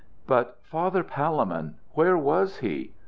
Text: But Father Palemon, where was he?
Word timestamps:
But 0.25 0.57
Father 0.63 1.03
Palemon, 1.03 1.75
where 1.93 2.17
was 2.17 2.57
he? 2.57 2.93